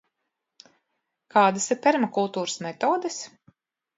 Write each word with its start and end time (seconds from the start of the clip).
Kādas 1.35 1.67
ir 1.75 1.79
permakultūras 1.83 2.57
metodes? 2.69 3.21